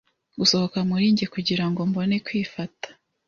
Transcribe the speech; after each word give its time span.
gusohoka 0.39 0.77
muri 0.89 1.05
njye 1.13 1.25
kugirango 1.33 1.79
mbone 1.89 2.15
kwifata 2.25 2.87